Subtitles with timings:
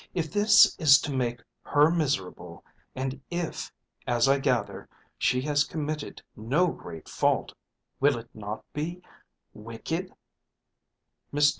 [0.15, 2.65] If this is to make her miserable,
[2.95, 3.71] and if,
[4.07, 4.89] as I gather,
[5.19, 7.53] she has committed no great fault,
[7.99, 9.03] will it not be
[9.53, 10.11] wicked?"